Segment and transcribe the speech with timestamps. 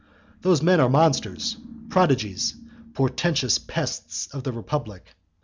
[0.41, 1.57] Those men are monsters,
[1.91, 2.55] prodigies,
[2.95, 5.11] portentous pests of the republic.